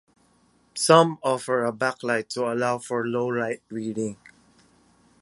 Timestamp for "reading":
3.69-4.17